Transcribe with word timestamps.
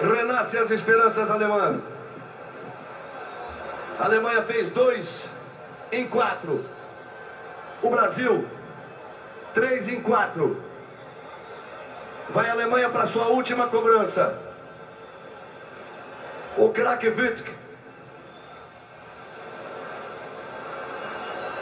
Renasce 0.00 0.58
as 0.58 0.70
esperanças 0.70 1.30
alemãs. 1.30 1.82
A 3.98 4.04
Alemanha 4.04 4.42
fez 4.42 4.70
dois 4.72 5.30
em 5.90 6.06
quatro. 6.08 6.64
O 7.82 7.88
Brasil, 7.88 8.46
três 9.54 9.88
em 9.88 10.02
quatro. 10.02 10.62
Vai 12.30 12.48
a 12.48 12.52
Alemanha 12.52 12.90
para 12.90 13.06
sua 13.06 13.28
última 13.28 13.68
cobrança. 13.68 14.38
O 16.58 16.68
craque 16.70 17.08
Wittke. 17.08 17.54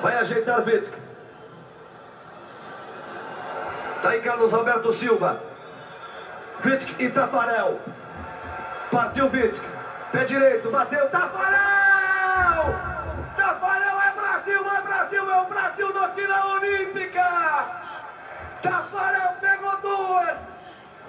Vai 0.02 0.16
ajeitar 0.18 0.64
Wittke. 0.66 1.04
Tá 4.02 4.08
aí 4.10 4.20
Carlos 4.22 4.52
Alberto 4.52 4.92
Silva. 4.94 5.40
Wittke 6.64 7.04
e 7.04 7.10
Tafarel. 7.10 7.80
Partiu 8.94 9.28
Wittke. 9.28 9.60
Pé 10.12 10.24
direito, 10.24 10.70
bateu. 10.70 11.10
Tafarel! 11.10 12.62
Tafarel 13.36 14.00
é 14.00 14.12
Brasil, 14.12 14.72
é 14.72 14.80
Brasil, 14.82 15.30
é 15.32 15.40
o 15.40 15.44
Brasil 15.46 15.92
na 15.92 16.08
final 16.10 16.50
olímpica! 16.50 17.24
Tafarel 18.62 19.32
pegou 19.40 19.76
duas. 19.78 20.38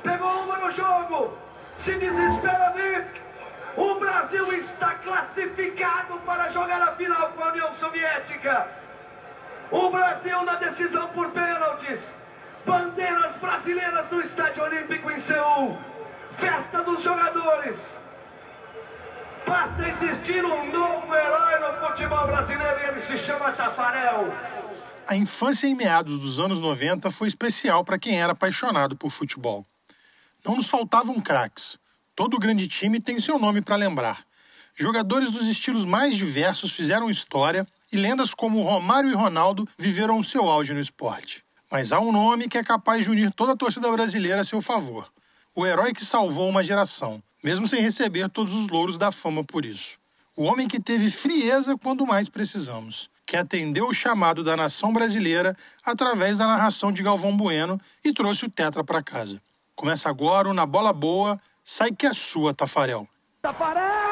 Pegou 0.02 0.32
uma 0.32 0.58
no 0.58 0.72
jogo. 0.72 1.38
Se 1.78 1.94
desespera 1.94 2.74
Wittke. 2.76 3.22
O 3.78 4.00
Brasil 4.00 4.52
está 4.54 4.96
classificado 4.96 6.18
para 6.26 6.50
jogar 6.50 6.82
a 6.82 6.94
final 6.94 7.30
com 7.34 7.44
a 7.44 7.50
União 7.50 7.72
Soviética. 7.76 8.68
O 9.70 9.92
Brasil 9.92 10.44
na 10.44 10.56
decisão 10.56 11.08
por 11.10 11.30
pênaltis. 11.30 12.00
Bandeiras 12.66 13.36
brasileiras 13.36 14.10
no 14.10 14.22
Estádio 14.22 14.64
Olímpico 14.64 15.12
em 15.12 15.20
Seul. 15.20 15.95
Festa 16.40 16.84
dos 16.84 17.04
jogadores. 17.04 17.76
Passa 19.46 19.82
a 19.82 19.90
existir 19.90 20.44
um 20.44 20.72
novo 20.72 21.14
herói 21.14 21.60
no 21.60 21.88
futebol 21.88 22.28
brasileiro 22.28 22.80
e 22.80 22.84
ele 22.84 23.02
se 23.06 23.18
chama 23.26 23.52
Tafarel. 23.52 24.34
A 25.08 25.16
infância 25.16 25.68
em 25.68 25.76
meados 25.76 26.20
dos 26.20 26.40
anos 26.40 26.60
90 26.60 27.12
foi 27.12 27.28
especial 27.28 27.84
para 27.84 28.00
quem 28.00 28.20
era 28.20 28.34
apaixonado 28.34 28.96
por 28.96 29.12
futebol. 29.12 29.66
Não 30.44 30.56
nos 30.56 30.70
faltavam 30.70 31.20
craques 31.20 31.80
Todo 32.16 32.40
grande 32.40 32.66
time 32.66 33.02
tem 33.02 33.20
seu 33.20 33.38
nome 33.38 33.62
para 33.62 33.76
lembrar. 33.76 34.26
Jogadores 34.74 35.32
dos 35.32 35.50
estilos 35.50 35.84
mais 35.84 36.16
diversos 36.16 36.72
fizeram 36.72 37.10
história 37.10 37.68
e 37.92 37.98
lendas 37.98 38.34
como 38.34 38.64
Romário 38.64 39.12
e 39.12 39.14
Ronaldo 39.14 39.68
viveram 39.78 40.18
o 40.18 40.24
seu 40.24 40.50
auge 40.50 40.74
no 40.74 40.80
esporte. 40.80 41.44
Mas 41.70 41.92
há 41.92 42.00
um 42.00 42.14
nome 42.14 42.48
que 42.48 42.58
é 42.58 42.64
capaz 42.64 43.04
de 43.04 43.12
unir 43.12 43.34
toda 43.34 43.52
a 43.52 43.58
torcida 43.58 43.92
brasileira 43.92 44.40
a 44.40 44.44
seu 44.46 44.62
favor. 44.62 45.12
O 45.56 45.66
herói 45.66 45.94
que 45.94 46.04
salvou 46.04 46.50
uma 46.50 46.64
geração, 46.64 47.24
mesmo 47.44 47.68
sem 47.68 47.82
receber 47.82 48.30
todos 48.30 48.54
os 48.54 48.68
louros 48.68 48.98
da 48.98 49.12
fama 49.12 49.44
por 49.44 49.66
isso. 49.66 49.98
O 50.36 50.44
homem 50.44 50.68
que 50.68 50.80
teve 50.80 51.10
frieza 51.10 51.78
quando 51.78 52.06
mais 52.06 52.28
precisamos, 52.28 53.10
que 53.26 53.38
atendeu 53.38 53.88
o 53.88 53.94
chamado 53.94 54.44
da 54.44 54.58
nação 54.58 54.92
brasileira 54.92 55.56
através 55.84 56.38
da 56.38 56.46
narração 56.46 56.92
de 56.92 57.02
Galvão 57.02 57.36
Bueno 57.36 57.80
e 58.04 58.12
trouxe 58.12 58.46
o 58.46 58.50
Tetra 58.50 58.84
para 58.84 59.02
casa. 59.02 59.42
Começa 59.76 60.10
agora 60.10 60.50
o 60.50 60.54
Na 60.54 60.66
Bola 60.66 60.92
Boa, 60.92 61.40
Sai 61.68 61.92
que 61.92 62.06
é 62.06 62.14
sua, 62.14 62.54
Tafarel. 62.54 63.08
Tafarel! 63.42 64.05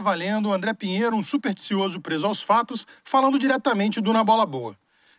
Valendo 0.00 0.52
André 0.52 0.72
Pinheiro, 0.72 1.14
um 1.14 1.22
supersticioso 1.22 2.00
preso 2.00 2.26
aos 2.26 2.42
fatos, 2.42 2.86
falando 3.04 3.38
diretamente 3.38 4.00
do 4.00 4.12
Na 4.12 4.24
Bola 4.24 4.46
Boa. 4.46 4.76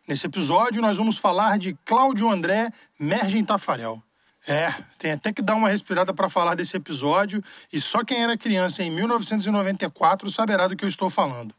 Nesse 0.07 0.25
episódio, 0.25 0.81
nós 0.81 0.97
vamos 0.97 1.17
falar 1.17 1.57
de 1.57 1.77
Cláudio 1.85 2.29
André 2.29 2.71
Mergem 2.99 3.45
Tafarel. 3.45 4.01
É, 4.47 4.73
tem 4.97 5.11
até 5.11 5.31
que 5.31 5.41
dar 5.41 5.55
uma 5.55 5.69
respirada 5.69 6.13
para 6.13 6.27
falar 6.27 6.55
desse 6.55 6.75
episódio, 6.75 7.43
e 7.71 7.79
só 7.79 8.03
quem 8.03 8.23
era 8.23 8.35
criança 8.35 8.81
em 8.81 8.89
1994 8.89 10.31
saberá 10.31 10.67
do 10.67 10.75
que 10.75 10.83
eu 10.83 10.89
estou 10.89 11.09
falando. 11.09 11.53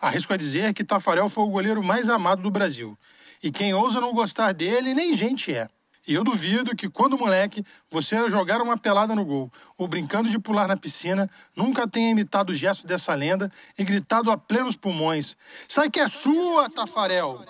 Arrisco 0.00 0.32
a 0.32 0.36
dizer 0.36 0.72
que 0.72 0.84
Tafarel 0.84 1.28
foi 1.28 1.44
o 1.44 1.50
goleiro 1.50 1.82
mais 1.82 2.08
amado 2.08 2.40
do 2.40 2.50
Brasil. 2.50 2.96
E 3.42 3.50
quem 3.50 3.74
ousa 3.74 4.00
não 4.00 4.14
gostar 4.14 4.52
dele, 4.52 4.94
nem 4.94 5.16
gente 5.16 5.52
é. 5.52 5.68
E 6.06 6.14
eu 6.14 6.24
duvido 6.24 6.74
que, 6.74 6.88
quando 6.88 7.18
moleque, 7.18 7.64
você 7.90 8.28
jogar 8.30 8.62
uma 8.62 8.78
pelada 8.78 9.14
no 9.14 9.24
gol 9.24 9.52
ou 9.76 9.86
brincando 9.86 10.28
de 10.28 10.38
pular 10.38 10.66
na 10.66 10.76
piscina, 10.76 11.28
nunca 11.54 11.86
tenha 11.86 12.10
imitado 12.10 12.50
o 12.50 12.54
gesto 12.54 12.86
dessa 12.86 13.14
lenda 13.14 13.52
e 13.78 13.84
gritado 13.84 14.30
a 14.30 14.38
plenos 14.38 14.76
pulmões: 14.76 15.36
Sai 15.68 15.90
que 15.90 16.00
é 16.00 16.08
sua, 16.08 16.70
Tafarel! 16.70 17.44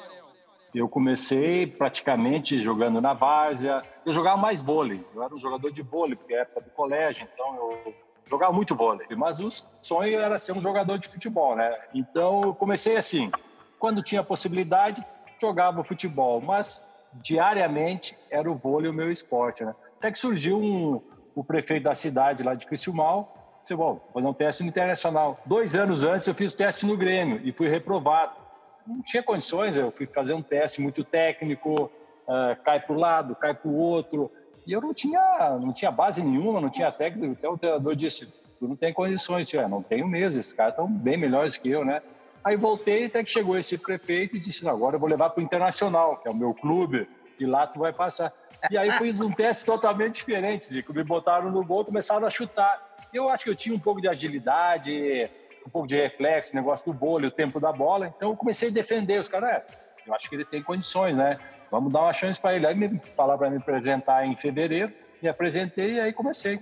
Eu 0.75 0.88
comecei 0.88 1.66
praticamente 1.66 2.61
jogando 2.61 3.00
na 3.00 3.12
várzea. 3.12 3.83
Eu 4.06 4.12
jogava 4.12 4.37
mais 4.37 4.62
vôlei. 4.62 5.05
Eu 5.15 5.22
era 5.22 5.34
um 5.34 5.41
jogador 5.41 5.72
de 5.72 5.82
vôlei, 5.82 6.15
porque 6.15 6.34
é 6.34 6.43
época 6.43 6.61
do 6.61 6.71
colégio, 6.71 7.27
então 7.32 7.56
eu 7.56 7.94
jogava 8.28 8.53
muito 8.53 8.75
vôlei. 8.75 9.06
Mas 9.17 9.41
o 9.41 9.49
sonho 9.82 10.21
era 10.21 10.38
ser 10.38 10.53
um 10.53 10.62
jogador 10.62 10.99
de 10.99 11.09
futebol, 11.09 11.56
né? 11.56 11.77
Então 11.93 12.43
eu 12.43 12.55
comecei 12.55 12.97
assim. 12.97 13.31
Quando 13.78 14.03
tinha 14.03 14.22
possibilidade, 14.22 15.05
jogava 15.41 15.82
futebol, 15.82 16.41
mas 16.41 16.84
diariamente 17.15 18.16
era 18.31 18.50
o 18.50 18.54
vôlei 18.54 18.91
o 18.91 18.94
meu 18.94 19.10
esporte, 19.10 19.65
né? 19.65 19.75
Até 19.98 20.10
que 20.10 20.19
surgiu 20.19 20.59
um, 20.59 21.00
o 21.34 21.44
prefeito 21.44 21.84
da 21.84 21.94
cidade 21.94 22.43
lá 22.43 22.54
de 22.54 22.66
Criciúmal, 22.66 23.60
disse, 23.62 23.75
bom, 23.75 23.94
vou 23.94 24.10
fazer 24.15 24.26
um 24.26 24.32
teste 24.32 24.62
no 24.62 24.69
Internacional. 24.69 25.38
Dois 25.44 25.76
anos 25.76 26.04
antes 26.04 26.26
eu 26.26 26.34
fiz 26.34 26.54
teste 26.54 26.87
no 26.87 26.97
Grêmio 26.97 27.41
e 27.44 27.53
fui 27.53 27.69
reprovado 27.69 28.41
não 28.87 29.03
tinha 29.03 29.22
condições, 29.22 29.76
eu 29.76 29.91
fui 29.91 30.06
fazer 30.06 30.34
um 30.34 30.43
teste 30.43 30.81
muito 30.81 31.04
técnico, 31.04 31.84
uh, 31.84 32.60
cai 32.65 32.81
para 32.81 32.94
o 32.94 32.99
lado, 32.99 33.37
cai 33.37 33.54
para 33.54 33.69
o 33.69 33.76
outro, 33.76 34.31
e 34.66 34.72
eu 34.72 34.81
não 34.81 34.93
tinha, 34.93 35.59
não 35.60 35.72
tinha 35.72 35.91
base 35.91 36.22
nenhuma, 36.22 36.60
não 36.60 36.70
tinha 36.70 36.91
técnico, 36.91 37.32
até 37.32 37.49
o 37.49 37.56
treinador 37.56 37.94
disse, 37.94 38.26
tu 38.59 38.69
não 38.69 38.76
tem 38.76 38.93
condições, 38.93 39.53
eu 39.53 39.69
não 39.69 39.81
tenho 39.81 40.06
mesmo, 40.06 40.38
esses 40.38 40.53
caras 40.53 40.72
estão 40.72 40.87
bem 40.87 41.16
melhores 41.16 41.56
que 41.56 41.70
eu, 41.70 41.84
né? 41.84 42.03
Aí 42.42 42.56
voltei 42.56 43.06
até 43.06 43.22
que 43.22 43.30
chegou 43.30 43.56
esse 43.58 43.76
prefeito 43.76 44.36
e 44.36 44.40
disse, 44.40 44.66
agora 44.66 44.96
eu 44.96 45.00
vou 45.00 45.08
levar 45.08 45.30
para 45.30 45.40
o 45.40 45.44
Internacional, 45.44 46.16
que 46.16 46.28
é 46.28 46.30
o 46.30 46.34
meu 46.34 46.54
clube, 46.54 47.06
e 47.38 47.44
lá 47.44 47.66
tu 47.66 47.78
vai 47.78 47.92
passar. 47.92 48.32
E 48.70 48.76
aí 48.76 48.92
fiz 48.98 49.20
um 49.20 49.30
teste 49.30 49.64
totalmente 49.64 50.16
diferente, 50.16 50.82
que 50.82 50.92
me 50.92 51.04
botaram 51.04 51.50
no 51.50 51.64
gol, 51.64 51.84
começaram 51.84 52.26
a 52.26 52.30
chutar. 52.30 52.96
Eu 53.12 53.28
acho 53.28 53.44
que 53.44 53.50
eu 53.50 53.54
tinha 53.54 53.74
um 53.74 53.78
pouco 53.78 54.00
de 54.00 54.08
agilidade, 54.08 55.30
um 55.66 55.70
pouco 55.70 55.88
de 55.88 55.96
reflexo, 55.96 56.54
negócio 56.54 56.90
do 56.90 56.98
vôlei, 56.98 57.28
o 57.28 57.30
tempo 57.30 57.60
da 57.60 57.72
bola. 57.72 58.12
Então 58.14 58.30
eu 58.30 58.36
comecei 58.36 58.68
a 58.68 58.72
defender 58.72 59.20
os 59.20 59.28
caras. 59.28 59.50
É, 59.50 59.64
eu 60.06 60.14
acho 60.14 60.28
que 60.28 60.34
ele 60.34 60.44
tem 60.44 60.62
condições, 60.62 61.16
né? 61.16 61.38
Vamos 61.70 61.92
dar 61.92 62.00
uma 62.00 62.12
chance 62.12 62.40
para 62.40 62.54
ele. 62.54 62.66
Aí 62.66 62.74
me 62.74 62.98
falaram 63.16 63.38
para 63.38 63.50
me 63.50 63.58
apresentar 63.58 64.26
em 64.26 64.36
fevereiro, 64.36 64.92
me 65.22 65.28
apresentei 65.28 65.94
e 65.94 66.00
aí 66.00 66.12
comecei. 66.12 66.58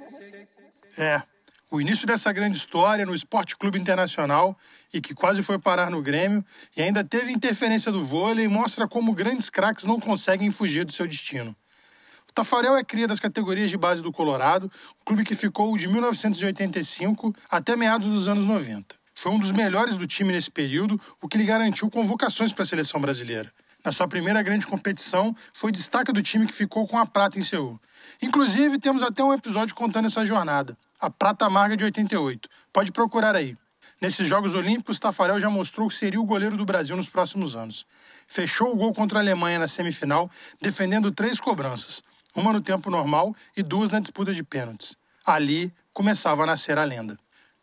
É, 0.98 1.22
o 1.70 1.80
início 1.80 2.06
dessa 2.06 2.32
grande 2.32 2.56
história 2.56 3.04
no 3.04 3.14
Esporte 3.14 3.56
Clube 3.56 3.78
Internacional 3.78 4.56
e 4.92 5.00
que 5.00 5.14
quase 5.14 5.42
foi 5.42 5.58
parar 5.58 5.90
no 5.90 6.00
Grêmio 6.00 6.44
e 6.76 6.80
ainda 6.80 7.04
teve 7.04 7.30
interferência 7.30 7.92
do 7.92 8.02
vôlei 8.02 8.48
mostra 8.48 8.88
como 8.88 9.12
grandes 9.12 9.50
craques 9.50 9.84
não 9.84 10.00
conseguem 10.00 10.50
fugir 10.50 10.84
do 10.84 10.92
seu 10.92 11.06
destino. 11.06 11.54
O 12.28 12.32
Tafarel 12.32 12.76
é 12.76 12.84
cria 12.84 13.06
das 13.06 13.20
categorias 13.20 13.70
de 13.70 13.76
base 13.76 14.00
do 14.00 14.12
Colorado, 14.12 14.70
clube 15.04 15.24
que 15.24 15.34
ficou 15.34 15.76
de 15.76 15.88
1985 15.88 17.34
até 17.50 17.76
meados 17.76 18.08
dos 18.08 18.28
anos 18.28 18.44
90. 18.44 18.94
Foi 19.14 19.32
um 19.32 19.38
dos 19.38 19.50
melhores 19.50 19.96
do 19.96 20.06
time 20.06 20.32
nesse 20.32 20.50
período, 20.50 20.98
o 21.20 21.28
que 21.28 21.36
lhe 21.36 21.44
garantiu 21.44 21.90
convocações 21.90 22.52
para 22.52 22.62
a 22.62 22.66
seleção 22.66 23.00
brasileira. 23.00 23.52
Na 23.84 23.92
sua 23.92 24.08
primeira 24.08 24.42
grande 24.42 24.66
competição, 24.66 25.34
foi 25.52 25.70
destaque 25.70 26.12
do 26.12 26.22
time 26.22 26.46
que 26.46 26.54
ficou 26.54 26.86
com 26.86 26.98
a 26.98 27.06
prata 27.06 27.38
em 27.38 27.42
Seul. 27.42 27.80
Inclusive, 28.22 28.78
temos 28.78 29.02
até 29.02 29.22
um 29.22 29.32
episódio 29.32 29.74
contando 29.74 30.06
essa 30.06 30.24
jornada, 30.24 30.76
a 31.00 31.10
Prata 31.10 31.46
Amarga 31.46 31.76
de 31.76 31.84
88. 31.84 32.48
Pode 32.72 32.92
procurar 32.92 33.34
aí. 33.34 33.56
Nesses 34.00 34.26
Jogos 34.26 34.54
Olímpicos, 34.54 35.00
Tafarel 35.00 35.40
já 35.40 35.50
mostrou 35.50 35.88
que 35.88 35.94
seria 35.94 36.20
o 36.20 36.24
goleiro 36.24 36.56
do 36.56 36.64
Brasil 36.64 36.96
nos 36.96 37.08
próximos 37.08 37.56
anos. 37.56 37.86
Fechou 38.26 38.72
o 38.72 38.76
gol 38.76 38.92
contra 38.92 39.18
a 39.18 39.22
Alemanha 39.22 39.58
na 39.58 39.66
semifinal, 39.66 40.30
defendendo 40.60 41.10
três 41.10 41.40
cobranças 41.40 42.02
uma 42.38 42.52
no 42.52 42.60
tempo 42.60 42.90
normal 42.90 43.34
e 43.56 43.62
duas 43.62 43.90
na 43.90 44.00
disputa 44.00 44.32
de 44.32 44.42
pênaltis. 44.42 44.96
Ali 45.24 45.72
começava 45.92 46.44
a 46.44 46.46
nascer 46.46 46.78
a 46.78 46.84
lenda. 46.84 47.18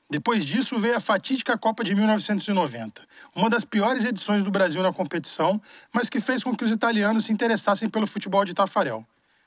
Depois 0.10 0.46
disso 0.46 0.78
veio 0.78 0.98
a 0.98 1.00
fatídica 1.00 1.58
Copa 1.58 1.84
de 1.84 1.96
1990, 1.96 3.02
uma 3.36 3.50
das 3.50 3.64
piores 3.64 4.06
edições 4.06 4.44
do 4.44 4.52
Brasil 4.52 4.84
na 4.84 4.94
competição, 4.94 5.60
mas 5.92 6.10
que 6.10 6.20
fez 6.20 6.44
com 6.44 6.56
que 6.56 6.64
os 6.64 6.72
italianos 6.72 7.26
se 7.26 7.34
interessassem 7.34 7.90
pelo 7.90 8.06
futebol 8.06 8.46
de 8.46 8.54
Tafarel. 8.54 9.06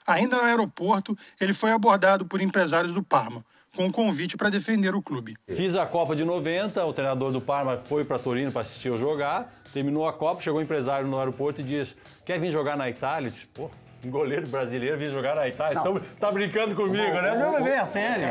Ainda 0.08 0.38
no 0.38 0.42
aeroporto, 0.42 1.16
ele 1.38 1.52
foi 1.52 1.70
abordado 1.70 2.24
por 2.24 2.40
empresários 2.40 2.94
do 2.94 3.02
Parma, 3.02 3.44
com 3.76 3.84
um 3.84 3.90
convite 3.90 4.38
para 4.38 4.48
defender 4.48 4.94
o 4.94 5.02
clube. 5.02 5.36
Fiz 5.46 5.76
a 5.76 5.84
Copa 5.84 6.16
de 6.16 6.24
90, 6.24 6.82
o 6.82 6.92
treinador 6.94 7.30
do 7.30 7.42
Parma 7.42 7.76
foi 7.76 8.06
para 8.06 8.18
Torino 8.18 8.50
para 8.50 8.62
assistir 8.62 8.88
eu 8.88 8.96
jogar. 8.96 9.52
Terminou 9.70 10.08
a 10.08 10.12
Copa, 10.14 10.40
chegou 10.40 10.60
um 10.60 10.62
empresário 10.62 11.06
no 11.06 11.18
aeroporto 11.18 11.60
e 11.60 11.64
disse: 11.64 11.94
Quer 12.24 12.40
vir 12.40 12.50
jogar 12.50 12.74
na 12.74 12.88
Itália? 12.88 13.28
Eu 13.28 13.32
disse: 13.32 13.46
Pô, 13.48 13.70
um 14.02 14.10
goleiro 14.10 14.46
brasileiro 14.46 14.96
vir 14.96 15.10
jogar 15.10 15.36
na 15.36 15.46
Itália. 15.46 15.78
Então, 15.78 16.00
tá 16.18 16.32
brincando 16.32 16.74
comigo, 16.74 17.20
né? 17.20 17.36
Não 17.36 17.52
levei 17.52 17.76
a 17.76 17.84
sério. 17.84 18.26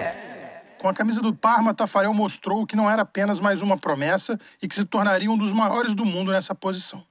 Com 0.80 0.90
a 0.90 0.94
camisa 0.96 1.22
do 1.22 1.34
Parma, 1.34 1.76
Tafarel 1.76 2.14
mostrou 2.14 2.66
que 2.66 2.76
não 2.76 2.90
era 2.90 3.04
apenas 3.04 3.40
mais 3.40 3.62
uma 3.62 3.78
promessa 3.78 4.40
e 4.62 4.68
que 4.68 4.74
se 4.74 4.84
tornaria 4.84 5.30
um 5.30 5.38
dos 5.38 5.54
maiores 5.54 5.94
do 5.94 6.06
mundo 6.06 6.32
nessa 6.32 6.56
posição. 6.56 7.06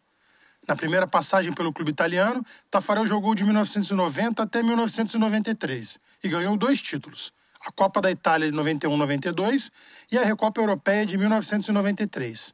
Na 0.67 0.75
primeira 0.75 1.07
passagem 1.07 1.53
pelo 1.53 1.73
clube 1.73 1.93
italiano, 1.93 2.45
Tafarel 2.71 3.07
jogou 3.07 3.35
de 3.35 3.45
1990 3.45 4.43
até 4.43 4.63
1993 4.63 5.99
e 6.25 6.29
ganhou 6.29 6.57
dois 6.57 6.83
títulos: 6.83 7.33
a 7.65 7.71
Copa 7.71 8.01
da 8.01 8.11
Itália 8.11 8.51
de 8.51 8.57
91-92 8.57 9.71
e 10.11 10.19
a 10.19 10.25
Recopa 10.25 10.61
Europeia 10.61 11.07
de 11.07 11.17
1993. 11.17 12.53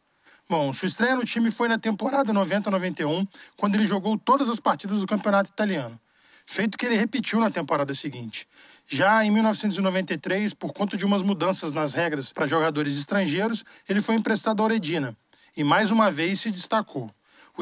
Bom, 0.48 0.72
sua 0.72 0.86
estreia 0.86 1.16
no 1.16 1.24
time 1.24 1.50
foi 1.50 1.68
na 1.68 1.78
temporada 1.78 2.32
90-91, 2.34 3.26
quando 3.56 3.76
ele 3.76 3.84
jogou 3.84 4.18
todas 4.18 4.50
as 4.50 4.60
partidas 4.60 5.00
do 5.00 5.06
campeonato 5.06 5.50
italiano, 5.50 5.98
feito 6.46 6.76
que 6.76 6.84
ele 6.84 6.96
repetiu 6.96 7.40
na 7.40 7.50
temporada 7.50 7.94
seguinte. 7.94 8.46
Já 8.86 9.24
em 9.24 9.30
1993, 9.30 10.52
por 10.52 10.74
conta 10.74 10.98
de 10.98 11.06
umas 11.06 11.22
mudanças 11.22 11.72
nas 11.72 11.94
regras 11.94 12.30
para 12.30 12.44
jogadores 12.44 12.98
estrangeiros, 12.98 13.64
ele 13.88 14.02
foi 14.02 14.16
emprestado 14.16 14.62
ao 14.62 14.68
Redina 14.68 15.16
e 15.56 15.64
mais 15.64 15.90
uma 15.90 16.10
vez 16.10 16.40
se 16.40 16.50
destacou. 16.50 17.10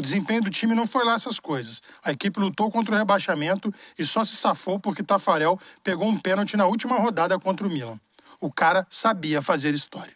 O 0.00 0.02
desempenho 0.02 0.40
do 0.40 0.48
time 0.48 0.74
não 0.74 0.86
foi 0.86 1.04
lá 1.04 1.12
essas 1.12 1.38
coisas. 1.38 1.82
A 2.02 2.10
equipe 2.10 2.40
lutou 2.40 2.70
contra 2.70 2.94
o 2.94 2.96
rebaixamento 2.96 3.70
e 3.98 4.02
só 4.02 4.24
se 4.24 4.34
safou 4.34 4.80
porque 4.80 5.02
Tafarel 5.02 5.60
pegou 5.84 6.08
um 6.08 6.18
pênalti 6.18 6.56
na 6.56 6.64
última 6.64 6.96
rodada 6.96 7.38
contra 7.38 7.66
o 7.66 7.70
Milan. 7.70 8.00
O 8.40 8.50
cara 8.50 8.86
sabia 8.88 9.42
fazer 9.42 9.74
história. 9.74 10.14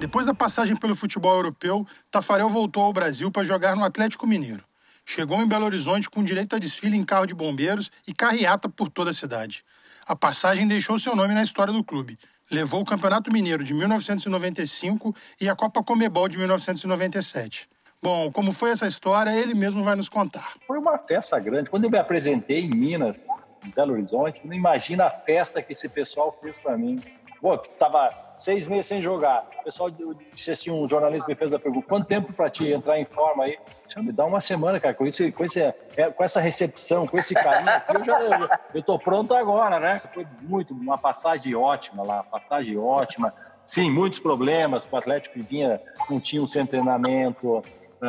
Depois 0.00 0.24
da 0.24 0.32
passagem 0.32 0.74
pelo 0.74 0.96
futebol 0.96 1.34
europeu, 1.34 1.86
Tafarel 2.10 2.48
voltou 2.48 2.84
ao 2.84 2.92
Brasil 2.94 3.30
para 3.30 3.44
jogar 3.44 3.76
no 3.76 3.84
Atlético 3.84 4.26
Mineiro. 4.26 4.64
Chegou 5.04 5.42
em 5.42 5.46
Belo 5.46 5.66
Horizonte 5.66 6.08
com 6.08 6.24
direito 6.24 6.56
a 6.56 6.58
desfile 6.58 6.96
em 6.96 7.04
carro 7.04 7.26
de 7.26 7.34
bombeiros 7.34 7.90
e 8.08 8.14
carreata 8.14 8.66
por 8.66 8.88
toda 8.88 9.10
a 9.10 9.12
cidade. 9.12 9.62
A 10.06 10.16
passagem 10.16 10.66
deixou 10.66 10.98
seu 10.98 11.14
nome 11.14 11.34
na 11.34 11.42
história 11.42 11.70
do 11.72 11.84
clube. 11.84 12.18
Levou 12.52 12.82
o 12.82 12.84
Campeonato 12.84 13.32
Mineiro 13.32 13.64
de 13.64 13.72
1995 13.72 15.16
e 15.40 15.48
a 15.48 15.56
Copa 15.56 15.82
Comebol 15.82 16.28
de 16.28 16.36
1997. 16.36 17.66
Bom, 18.02 18.30
como 18.30 18.52
foi 18.52 18.72
essa 18.72 18.86
história, 18.86 19.30
ele 19.34 19.54
mesmo 19.54 19.82
vai 19.82 19.96
nos 19.96 20.10
contar. 20.10 20.52
Foi 20.66 20.76
uma 20.76 20.98
festa 20.98 21.38
grande. 21.38 21.70
Quando 21.70 21.84
eu 21.84 21.90
me 21.90 21.96
apresentei 21.96 22.60
em 22.60 22.68
Minas, 22.68 23.22
em 23.64 23.70
Belo 23.70 23.94
Horizonte, 23.94 24.42
não 24.44 24.52
imagina 24.52 25.06
a 25.06 25.10
festa 25.10 25.62
que 25.62 25.72
esse 25.72 25.88
pessoal 25.88 26.38
fez 26.42 26.58
para 26.58 26.76
mim. 26.76 27.00
Pô, 27.42 27.58
tava 27.58 28.08
seis 28.36 28.68
meses 28.68 28.86
sem 28.86 29.02
jogar. 29.02 29.44
O 29.58 29.64
pessoal 29.64 29.90
disse 29.90 30.52
assim, 30.52 30.70
um 30.70 30.88
jornalista 30.88 31.26
me 31.26 31.34
fez 31.34 31.52
a 31.52 31.58
pergunta, 31.58 31.88
quanto 31.88 32.06
tempo 32.06 32.32
para 32.32 32.48
te 32.48 32.72
entrar 32.72 33.00
em 33.00 33.04
forma 33.04 33.42
aí? 33.42 33.58
Disse, 33.84 34.00
me 34.00 34.12
dá 34.12 34.24
uma 34.24 34.40
semana, 34.40 34.78
cara, 34.78 34.94
com, 34.94 35.04
esse, 35.04 35.32
com, 35.32 35.44
esse, 35.44 35.60
é, 35.60 35.74
com 36.14 36.22
essa 36.22 36.40
recepção, 36.40 37.04
com 37.04 37.18
esse 37.18 37.34
carinho 37.34 37.68
aqui, 37.68 37.96
eu, 37.96 38.04
já, 38.04 38.20
eu, 38.20 38.48
eu 38.74 38.82
tô 38.84 38.96
pronto 38.96 39.34
agora, 39.34 39.80
né? 39.80 40.00
Foi 40.14 40.24
muito, 40.40 40.72
uma 40.72 40.96
passagem 40.96 41.52
ótima 41.56 42.04
lá, 42.06 42.22
passagem 42.22 42.78
ótima. 42.78 43.34
Sim, 43.64 43.90
muitos 43.90 44.20
problemas, 44.20 44.88
o 44.88 44.96
Atlético 44.96 45.40
vinha, 45.42 45.80
não 46.08 46.20
tinha 46.20 46.40
um 46.40 46.46
sem 46.46 46.64
treinamento, 46.64 47.60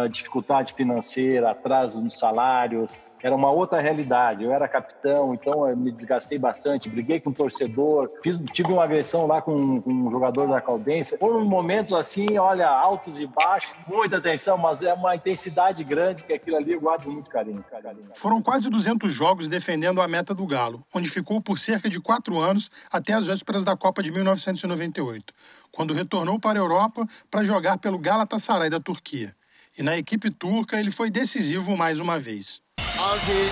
dificuldade 0.09 0.73
financeira, 0.73 1.51
atraso 1.51 2.01
nos 2.01 2.17
salários, 2.17 2.91
era 3.23 3.33
uma 3.33 3.49
outra 3.49 3.79
realidade. 3.79 4.43
Eu 4.43 4.51
era 4.51 4.67
capitão, 4.67 5.33
então 5.33 5.67
eu 5.67 5.77
me 5.77 5.89
desgastei 5.91 6.37
bastante, 6.37 6.89
briguei 6.89 7.21
com 7.21 7.29
o 7.29 7.33
torcedor, 7.33 8.09
fiz, 8.21 8.37
tive 8.51 8.73
uma 8.73 8.83
agressão 8.83 9.25
lá 9.25 9.41
com, 9.41 9.81
com, 9.81 9.91
um 9.91 10.11
jogador 10.11 10.45
da 10.47 10.59
Caldense. 10.59 11.17
Foram 11.17 11.45
momentos 11.45 11.93
assim, 11.93 12.37
olha, 12.37 12.67
altos 12.67 13.19
e 13.21 13.25
baixos, 13.25 13.75
muita 13.87 14.19
tensão, 14.19 14.57
mas 14.57 14.81
é 14.81 14.93
uma 14.93 15.15
intensidade 15.15 15.83
grande 15.85 16.25
que 16.25 16.33
aquilo 16.33 16.57
ali 16.57 16.73
eu 16.73 16.81
guardo 16.81 17.09
muito 17.09 17.29
carinho. 17.29 17.63
carinho. 17.63 18.09
Foram 18.15 18.41
quase 18.41 18.69
200 18.69 19.11
jogos 19.13 19.47
defendendo 19.47 20.01
a 20.01 20.07
meta 20.07 20.35
do 20.35 20.45
Galo, 20.45 20.83
onde 20.93 21.09
ficou 21.09 21.39
por 21.39 21.57
cerca 21.57 21.89
de 21.89 22.01
quatro 22.01 22.37
anos 22.37 22.69
até 22.91 23.13
as 23.13 23.25
vésperas 23.25 23.63
da 23.63 23.77
Copa 23.77 24.03
de 24.03 24.11
1998, 24.11 25.33
quando 25.71 25.93
retornou 25.93 26.37
para 26.37 26.59
a 26.59 26.61
Europa 26.61 27.07
para 27.31 27.45
jogar 27.45 27.77
pelo 27.77 27.97
Galatasaray 27.97 28.69
da 28.69 28.81
Turquia. 28.81 29.33
E 29.75 29.81
na 29.81 29.97
equipe 29.97 30.29
turca 30.29 30.79
ele 30.79 30.91
foi 30.91 31.09
decisivo 31.09 31.75
mais 31.75 31.99
uma 31.99 32.19
vez. 32.19 32.61
Ardi 32.79 33.51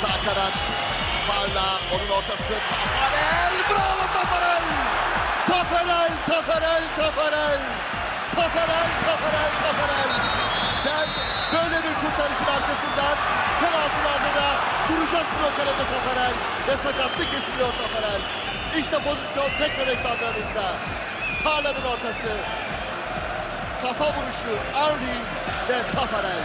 sağ 0.00 0.18
kanat 0.24 0.54
Parla 1.28 1.80
onun 1.94 2.08
ortası 2.08 2.54
Tafarel 2.54 3.54
bravo 3.70 4.06
Tafarel! 4.14 4.62
Tafarel 5.46 6.12
Tafarel 6.26 6.82
Tafarel! 6.96 7.60
Tafarel 8.34 8.88
Tafarel 9.06 9.52
Tafarel! 9.62 10.10
Sen 10.84 11.06
böyle 11.52 11.76
bir 11.76 11.94
kurtarışın 12.00 12.44
arkasından 12.56 13.16
penaltılarda 13.60 14.30
da 14.40 14.48
duracaksın 14.88 15.42
o 15.48 15.56
kalede 15.56 15.84
Tafarel 15.94 16.34
ve 16.68 16.76
sakatlık 16.76 17.32
geçiriyor 17.32 17.72
Tafarel. 17.78 18.20
İşte 18.78 18.98
pozisyon 18.98 19.48
tekrar 19.58 19.86
ekranlarınızda. 19.86 20.76
Parla'nın 21.44 21.84
ortası 21.84 22.28
ve 25.68 25.92
Tafarel 25.92 26.40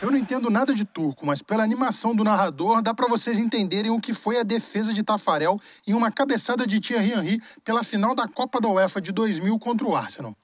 Eu 0.00 0.10
não 0.10 0.18
entendo 0.18 0.48
nada 0.48 0.72
de 0.72 0.84
turco, 0.84 1.26
mas 1.26 1.42
pela 1.42 1.64
animação 1.64 2.14
do 2.14 2.22
narrador 2.22 2.80
dá 2.80 2.94
para 2.94 3.08
vocês 3.08 3.38
entenderem 3.40 3.90
o 3.90 4.00
que 4.00 4.14
foi 4.14 4.38
a 4.38 4.44
defesa 4.44 4.94
de 4.94 5.02
Tafarel 5.02 5.58
em 5.84 5.92
uma 5.92 6.12
cabeçada 6.12 6.64
de 6.64 6.78
Thierry 6.78 7.12
Henry 7.12 7.42
pela 7.64 7.82
final 7.82 8.14
da 8.14 8.28
Copa 8.28 8.60
da 8.60 8.68
UEFA 8.68 9.00
de 9.00 9.10
2000 9.10 9.58
contra 9.58 9.84
o 9.86 9.96
Arsenal. 9.96 10.36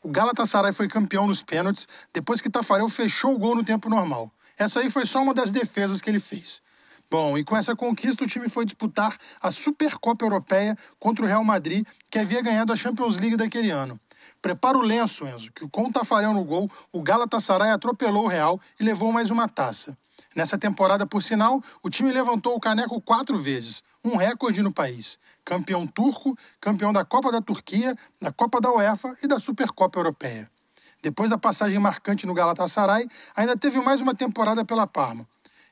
O 0.00 0.08
Galatasaray 0.08 0.72
foi 0.72 0.86
campeão 0.86 1.26
nos 1.26 1.42
pênaltis 1.42 1.88
depois 2.14 2.40
que 2.40 2.48
Tafarel 2.48 2.88
fechou 2.88 3.34
o 3.34 3.38
gol 3.38 3.56
no 3.56 3.64
tempo 3.64 3.88
normal. 3.88 4.30
Essa 4.56 4.78
aí 4.78 4.90
foi 4.90 5.06
só 5.06 5.20
uma 5.20 5.34
das 5.34 5.50
defesas 5.50 6.00
que 6.00 6.08
ele 6.08 6.20
fez. 6.20 6.62
Bom, 7.10 7.36
e 7.36 7.42
com 7.42 7.56
essa 7.56 7.74
conquista 7.74 8.22
o 8.22 8.28
time 8.28 8.48
foi 8.48 8.64
disputar 8.64 9.16
a 9.40 9.50
Supercopa 9.50 10.24
Europeia 10.24 10.76
contra 11.00 11.24
o 11.24 11.28
Real 11.28 11.42
Madrid, 11.42 11.84
que 12.10 12.18
havia 12.18 12.42
ganhado 12.42 12.72
a 12.72 12.76
Champions 12.76 13.16
League 13.16 13.36
daquele 13.36 13.70
ano. 13.70 13.98
Prepara 14.40 14.78
o 14.78 14.82
lenço, 14.82 15.26
Enzo, 15.26 15.52
que 15.52 15.68
com 15.68 15.86
o 15.86 15.92
Tafarel 15.92 16.32
no 16.32 16.44
gol, 16.44 16.70
o 16.92 17.02
Galatasaray 17.02 17.70
atropelou 17.70 18.24
o 18.24 18.28
Real 18.28 18.60
e 18.78 18.84
levou 18.84 19.12
mais 19.12 19.30
uma 19.30 19.48
taça. 19.48 19.96
Nessa 20.34 20.58
temporada, 20.58 21.06
por 21.06 21.22
sinal, 21.22 21.62
o 21.82 21.90
time 21.90 22.12
levantou 22.12 22.54
o 22.54 22.60
caneco 22.60 23.00
quatro 23.00 23.36
vezes, 23.36 23.82
um 24.04 24.16
recorde 24.16 24.62
no 24.62 24.72
país. 24.72 25.18
Campeão 25.44 25.86
turco, 25.86 26.36
campeão 26.60 26.92
da 26.92 27.04
Copa 27.04 27.32
da 27.32 27.40
Turquia, 27.40 27.96
da 28.20 28.32
Copa 28.32 28.60
da 28.60 28.70
UEFA 28.72 29.16
e 29.22 29.26
da 29.26 29.38
Supercopa 29.38 29.98
Europeia. 29.98 30.50
Depois 31.02 31.30
da 31.30 31.38
passagem 31.38 31.78
marcante 31.78 32.26
no 32.26 32.34
Galatasaray, 32.34 33.08
ainda 33.34 33.56
teve 33.56 33.80
mais 33.80 34.00
uma 34.00 34.14
temporada 34.14 34.64
pela 34.64 34.86
Parma. 34.86 35.26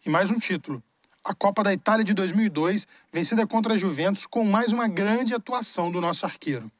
E 0.04 0.10
mais 0.10 0.30
um 0.30 0.38
título. 0.38 0.82
A 1.24 1.34
Copa 1.34 1.64
da 1.64 1.72
Itália 1.72 2.04
de 2.04 2.14
2002, 2.14 2.86
vencida 3.12 3.44
contra 3.46 3.74
a 3.74 3.76
Juventus, 3.76 4.26
com 4.26 4.44
mais 4.44 4.72
uma 4.72 4.86
grande 4.86 5.34
atuação 5.34 5.90
do 5.90 6.00
nosso 6.00 6.24
arqueiro. 6.24 6.70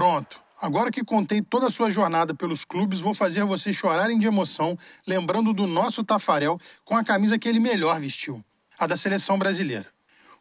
Pronto. 0.00 0.40
Agora 0.58 0.90
que 0.90 1.04
contei 1.04 1.42
toda 1.42 1.66
a 1.66 1.70
sua 1.70 1.90
jornada 1.90 2.32
pelos 2.32 2.64
clubes, 2.64 3.00
vou 3.00 3.12
fazer 3.12 3.44
vocês 3.44 3.76
chorarem 3.76 4.18
de 4.18 4.26
emoção, 4.26 4.74
lembrando 5.06 5.52
do 5.52 5.66
nosso 5.66 6.02
Tafarel 6.02 6.58
com 6.86 6.96
a 6.96 7.04
camisa 7.04 7.38
que 7.38 7.46
ele 7.46 7.60
melhor 7.60 8.00
vestiu, 8.00 8.42
a 8.78 8.86
da 8.86 8.96
seleção 8.96 9.38
brasileira. 9.38 9.86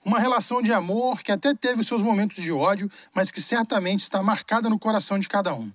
Uma 0.05 0.17
relação 0.17 0.61
de 0.61 0.71
amor 0.71 1.21
que 1.21 1.29
até 1.29 1.53
teve 1.53 1.83
seus 1.83 2.01
momentos 2.01 2.41
de 2.41 2.53
ódio, 2.53 2.89
mas 3.13 3.29
que 3.31 3.41
certamente 3.41 3.99
está 3.99 4.23
marcada 4.23 4.69
no 4.69 4.79
coração 4.79 5.19
de 5.19 5.27
cada 5.27 5.53
um. 5.53 5.69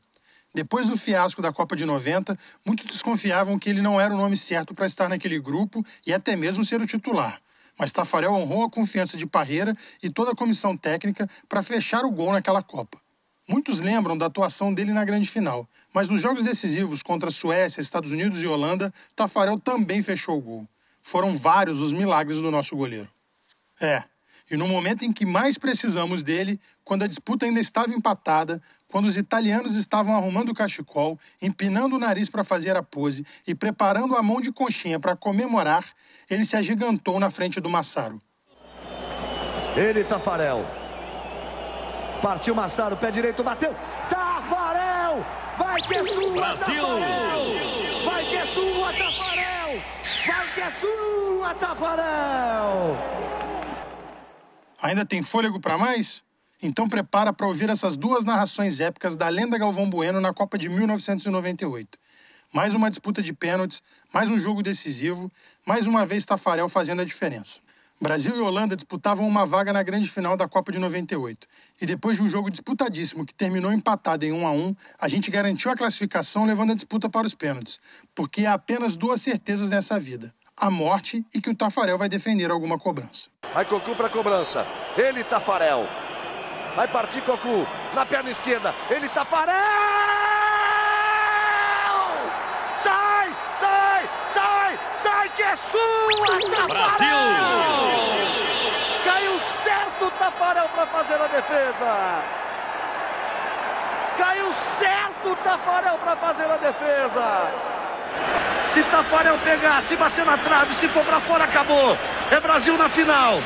Depois 0.55 0.87
do 0.87 0.97
fiasco 0.97 1.43
da 1.43 1.53
Copa 1.53 1.77
de 1.77 1.85
90, 1.85 2.39
muitos 2.65 2.87
desconfiavam 2.87 3.59
que 3.59 3.69
ele 3.69 3.83
não 3.83 4.01
era 4.01 4.15
o 4.15 4.17
nome 4.17 4.39
certo 4.39 4.73
para 4.73 4.87
estar 4.87 5.11
naquele 5.11 5.39
grupo 5.39 5.85
e 6.07 6.11
até 6.15 6.35
mesmo 6.35 6.65
ser 6.65 6.81
o 6.81 6.87
titular. 6.87 7.39
Mas 7.79 7.93
Tafarel 7.93 8.33
honrou 8.33 8.65
a 8.65 8.71
confiança 8.71 9.19
de 9.19 9.27
Parreira 9.27 9.77
e 10.03 10.09
toda 10.09 10.31
a 10.31 10.35
comissão 10.35 10.75
técnica 10.75 11.29
para 11.51 11.63
fechar 11.63 12.07
o 12.07 12.11
gol 12.11 12.33
naquela 12.33 12.63
Copa. 12.63 13.04
Muitos 13.47 13.81
lembram 13.81 14.17
da 14.17 14.27
atuação 14.27 14.73
dele 14.73 14.93
na 14.93 15.05
grande 15.05 15.29
final, 15.29 15.69
mas 15.93 16.09
nos 16.09 16.23
jogos 16.23 16.43
decisivos 16.43 17.03
contra 17.03 17.31
Suécia, 17.31 17.81
Estados 17.81 18.11
Unidos 18.11 18.43
e 18.43 18.47
Holanda, 18.47 18.93
Tafarel 19.15 19.59
também 19.59 20.01
fechou 20.01 20.39
o 20.39 20.41
gol. 20.41 20.69
Foram 21.03 21.37
vários 21.37 21.81
os 21.81 21.93
milagres 21.93 22.41
do 22.41 22.51
nosso 22.51 22.75
goleiro. 22.75 23.09
É, 23.79 24.03
e 24.51 24.57
no 24.57 24.67
momento 24.67 25.05
em 25.05 25.13
que 25.13 25.27
mais 25.27 25.59
precisamos 25.59 26.23
dele, 26.23 26.59
quando 26.83 27.03
a 27.03 27.07
disputa 27.07 27.45
ainda 27.45 27.61
estava 27.61 27.93
empatada, 27.93 28.63
quando 28.89 29.07
os 29.07 29.17
italianos 29.17 29.75
estavam 29.75 30.15
arrumando 30.17 30.51
o 30.51 30.55
cachecol, 30.55 31.19
empinando 31.43 31.97
o 31.97 31.99
nariz 31.99 32.31
para 32.31 32.45
fazer 32.45 32.77
a 32.77 32.83
pose 32.83 33.27
e 33.47 33.55
preparando 33.55 34.17
a 34.17 34.23
mão 34.23 34.41
de 34.41 34.53
conchinha 34.53 34.99
para 34.99 35.17
comemorar, 35.17 35.85
ele 36.31 36.45
se 36.45 36.57
agigantou 36.57 37.19
na 37.19 37.31
frente 37.31 37.61
do 37.61 37.69
Massaro. 37.69 38.23
Ele, 39.77 40.05
Tafarel, 40.05 40.65
Partiu 42.25 42.55
Massaro, 42.55 42.97
pé 42.97 43.11
direito, 43.11 43.45
bateu. 43.45 43.77
Tafarel! 44.09 45.23
Vai 45.59 45.83
que 45.83 45.95
é 45.95 46.07
sua, 46.07 46.33
Brasil! 46.33 46.83
Tafarel! 46.83 48.03
Vai 48.03 48.25
que 48.25 48.37
é 48.37 48.47
sua, 48.47 48.93
Tafarel! 48.95 49.83
Vai 50.27 50.55
que 50.55 50.61
é 50.63 50.71
sua, 50.71 51.55
Tafarel! 51.55 52.97
Ainda 54.81 55.05
tem 55.05 55.23
fôlego 55.23 55.61
para 55.61 55.77
mais? 55.77 56.23
Então 56.63 56.89
prepara 56.89 57.31
para 57.31 57.47
ouvir 57.47 57.69
essas 57.69 57.95
duas 57.95 58.25
narrações 58.25 58.81
épicas 58.81 59.19
da 59.19 59.29
lenda 59.29 59.59
Galvão 59.59 59.91
Bueno 59.91 60.19
na 60.19 60.33
Copa 60.33 60.57
de 60.57 60.71
1998. 60.71 61.99
Mais 62.51 62.73
uma 62.73 62.89
disputa 62.89 63.21
de 63.21 63.35
pênaltis, 63.35 63.83
mais 64.11 64.31
um 64.31 64.39
jogo 64.39 64.63
decisivo, 64.63 65.31
mais 65.67 65.87
uma 65.87 66.07
vez 66.07 66.25
Tafarel 66.25 66.71
fazendo 66.71 67.03
a 67.03 67.05
diferença. 67.05 67.64
Brasil 68.05 68.37
e 68.37 68.41
Holanda 68.41 68.77
disputavam 68.77 69.27
uma 69.27 69.47
vaga 69.47 69.73
na 69.73 69.83
grande 69.83 70.11
final 70.11 70.37
da 70.37 70.47
Copa 70.47 70.71
de 70.71 70.79
98. 70.79 71.49
E 71.81 71.87
depois 71.87 72.19
de 72.19 72.23
um 72.23 72.29
jogo 72.29 72.51
disputadíssimo 72.51 73.25
que 73.25 73.35
terminou 73.35 73.73
empatado 73.73 74.27
em 74.27 74.31
1 74.31 74.47
a 74.47 74.51
1, 74.51 74.77
a 75.01 75.09
gente 75.09 75.31
garantiu 75.31 75.71
a 75.71 75.75
classificação 75.75 76.45
levando 76.45 76.73
a 76.73 76.75
disputa 76.75 77.09
para 77.09 77.27
os 77.27 77.35
pênaltis, 77.35 77.81
porque 78.15 78.45
há 78.45 78.53
apenas 78.53 78.95
duas 78.95 79.23
certezas 79.23 79.71
nessa 79.71 79.99
vida: 79.99 80.35
a 80.55 80.71
morte 80.71 81.25
e 81.35 81.41
que 81.41 81.49
o 81.49 81.55
Tafarel 81.55 81.97
vai 81.97 82.11
defender 82.11 82.51
alguma 82.51 82.79
cobrança. 82.79 83.31
Vai 83.55 83.65
Cocu 83.65 83.97
para 83.97 84.11
cobrança. 84.11 84.67
Ele 84.99 85.25
Tafarel. 85.25 85.89
Vai 86.77 86.87
partir 86.87 87.23
Cocu 87.23 87.67
na 87.95 88.05
perna 88.05 88.31
esquerda. 88.31 88.75
Ele 88.91 89.09
Tafarel! 89.09 89.55
Sai, 92.83 93.35
sai, 93.59 94.09
sai, 94.35 94.79
sai! 95.75 96.69
Brasil! 96.69 97.17
Caiu 99.05 99.41
certo 99.63 100.07
o 100.07 100.11
Tafarel 100.13 100.69
para 100.75 100.87
fazer 100.87 101.15
a 101.15 101.27
defesa. 101.27 102.23
Caiu 104.19 104.53
certo 104.79 105.33
o 105.33 105.37
Tafarel 105.37 105.99
para 105.99 106.17
fazer 106.17 106.51
a 106.51 106.57
defesa. 106.57 107.51
Se 108.73 108.83
Tafarel 108.85 109.39
pegar, 109.39 109.83
se 109.83 109.97
bater 109.97 110.25
na 110.25 110.39
trave, 110.39 110.75
se 110.75 110.89
for 110.89 111.05
para 111.05 111.21
fora, 111.21 111.45
acabou. 111.45 111.97
É 112.31 112.41
Brasil 112.41 112.77
na 112.77 112.89
final. 112.89 113.41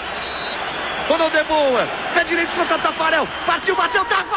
Ronaldo 1.09 1.37
de 1.37 1.45
boa. 1.45 1.89
Pé 2.15 2.25
direito 2.25 2.55
contra 2.55 2.79
Tafarel. 2.79 3.27
Partiu, 3.47 3.75
bateu 3.75 4.05
Tafarel! 4.05 4.29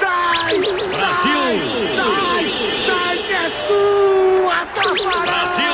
Sai! 0.00 0.58
Brasil! 0.58 1.42
Sai! 1.96 2.44
Sai 2.86 3.18
que 3.18 3.32
é 3.32 3.50
sua, 3.66 4.66
Tafarel! 4.74 5.20
Brasil 5.22 5.71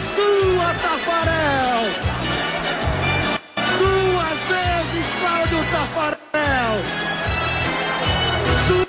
é 0.00 0.14
sua, 0.14 0.74
Tafarel! 0.74 1.82
Duas 3.78 4.38
vezes 4.48 5.06
Cláudio 5.20 5.58
Tafarel! 5.70 6.74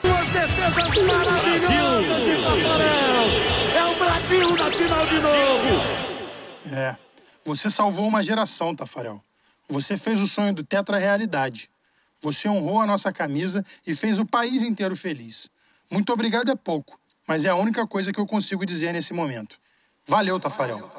Duas 0.01 0.27
defesas 0.29 1.05
maravilhosas 1.05 2.23
de 2.23 2.35
Tafarel! 2.41 3.25
É 3.75 3.83
o 3.83 3.95
Brasil 3.99 4.55
na 4.55 4.71
final 4.71 5.07
de 5.07 5.19
novo! 5.19 6.01
É, 6.73 6.95
você 7.43 7.69
salvou 7.69 8.07
uma 8.07 8.23
geração, 8.23 8.75
Tafarel. 8.75 9.21
Você 9.67 9.97
fez 9.97 10.21
o 10.21 10.27
sonho 10.27 10.53
do 10.53 10.63
Tetra 10.63 10.97
realidade. 10.97 11.69
Você 12.21 12.47
honrou 12.47 12.79
a 12.79 12.85
nossa 12.85 13.11
camisa 13.11 13.65
e 13.85 13.95
fez 13.95 14.19
o 14.19 14.25
país 14.25 14.61
inteiro 14.61 14.95
feliz. 14.95 15.49
Muito 15.89 16.13
obrigado 16.13 16.51
é 16.51 16.55
pouco, 16.55 16.99
mas 17.27 17.45
é 17.45 17.49
a 17.49 17.55
única 17.55 17.85
coisa 17.87 18.13
que 18.13 18.19
eu 18.19 18.27
consigo 18.27 18.65
dizer 18.65 18.93
nesse 18.93 19.13
momento. 19.13 19.60
Valeu, 20.07 20.39
Tafarel. 20.39 20.89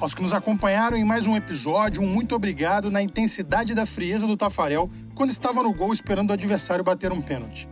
Aos 0.00 0.14
que 0.14 0.22
nos 0.22 0.32
acompanharam 0.32 0.96
em 0.96 1.04
mais 1.04 1.26
um 1.26 1.36
episódio, 1.36 2.02
um 2.02 2.06
muito 2.06 2.34
obrigado 2.34 2.90
na 2.90 3.02
intensidade 3.02 3.74
da 3.74 3.84
frieza 3.84 4.26
do 4.26 4.34
Tafarel 4.34 4.90
quando 5.14 5.30
estava 5.30 5.62
no 5.62 5.74
gol 5.74 5.92
esperando 5.92 6.30
o 6.30 6.32
adversário 6.32 6.82
bater 6.82 7.12
um 7.12 7.20
pênalti. 7.20 7.68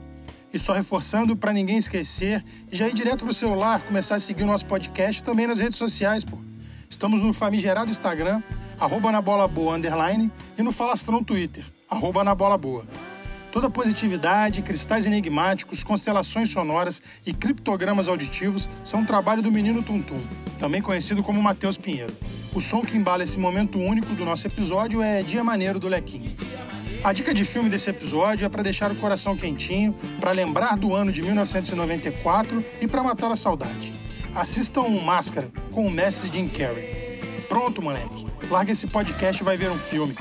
E 0.52 0.58
só 0.58 0.74
reforçando 0.74 1.34
para 1.34 1.52
ninguém 1.52 1.78
esquecer 1.78 2.44
e 2.70 2.76
já 2.76 2.86
ir 2.86 2.92
direto 2.92 3.24
pro 3.24 3.32
celular 3.32 3.80
começar 3.82 4.16
a 4.16 4.20
seguir 4.20 4.42
o 4.42 4.46
nosso 4.46 4.66
podcast 4.66 5.24
também 5.24 5.46
nas 5.46 5.58
redes 5.58 5.78
sociais, 5.78 6.24
pô. 6.24 6.47
Estamos 6.90 7.20
no 7.20 7.32
famigerado 7.32 7.90
Instagram, 7.90 8.42
arroba 8.78 9.12
na 9.12 9.20
bola 9.20 9.46
boa, 9.46 9.76
underline, 9.76 10.32
e 10.56 10.62
no 10.62 10.72
Falastrão 10.72 11.22
Twitter, 11.22 11.64
arroba 11.88 12.24
na 12.24 12.34
bola 12.34 12.56
boa. 12.56 12.84
Toda 13.52 13.70
positividade, 13.70 14.62
cristais 14.62 15.06
enigmáticos, 15.06 15.84
constelações 15.84 16.50
sonoras 16.50 17.02
e 17.26 17.32
criptogramas 17.32 18.08
auditivos 18.08 18.68
são 18.84 19.00
um 19.00 19.04
trabalho 19.04 19.42
do 19.42 19.50
menino 19.50 19.82
Tuntum, 19.82 20.20
também 20.58 20.82
conhecido 20.82 21.22
como 21.22 21.42
Matheus 21.42 21.76
Pinheiro. 21.78 22.14
O 22.54 22.60
som 22.60 22.82
que 22.82 22.96
embala 22.96 23.22
esse 23.22 23.38
momento 23.38 23.78
único 23.78 24.14
do 24.14 24.24
nosso 24.24 24.46
episódio 24.46 25.02
é 25.02 25.22
Dia 25.22 25.44
Maneiro 25.44 25.78
do 25.78 25.88
Lequinho. 25.88 26.34
A 27.04 27.12
dica 27.12 27.32
de 27.32 27.44
filme 27.44 27.70
desse 27.70 27.88
episódio 27.88 28.44
é 28.44 28.48
para 28.48 28.62
deixar 28.62 28.90
o 28.90 28.96
coração 28.96 29.36
quentinho, 29.36 29.94
para 30.20 30.32
lembrar 30.32 30.76
do 30.76 30.94
ano 30.94 31.12
de 31.12 31.22
1994 31.22 32.64
e 32.80 32.88
para 32.88 33.02
matar 33.02 33.30
a 33.30 33.36
saudade. 33.36 33.97
Assistam 34.38 34.82
um 34.82 35.02
Máscara 35.02 35.50
com 35.72 35.84
o 35.84 35.90
mestre 35.90 36.30
Jim 36.32 36.48
Carrey. 36.48 37.20
Pronto, 37.48 37.82
moleque. 37.82 38.24
Larga 38.48 38.70
esse 38.70 38.86
podcast 38.86 39.42
e 39.42 39.44
vai 39.44 39.56
ver 39.56 39.68
um 39.68 39.76
filme. 39.76 40.14